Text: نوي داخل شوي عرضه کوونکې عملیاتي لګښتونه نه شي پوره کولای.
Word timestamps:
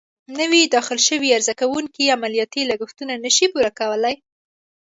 نوي 0.39 0.61
داخل 0.75 0.99
شوي 1.07 1.29
عرضه 1.37 1.53
کوونکې 1.61 2.13
عملیاتي 2.17 2.61
لګښتونه 2.71 3.13
نه 3.23 3.29
شي 3.35 3.45
پوره 3.53 3.71
کولای. 3.79 4.15